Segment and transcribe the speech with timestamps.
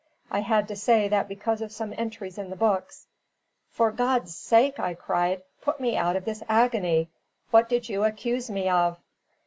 [0.31, 3.05] I had to say that because of some entries in the books"
[3.77, 7.07] "For God's sake," I cried, "put me out of this agony!
[7.51, 8.97] What did you accuse me of?"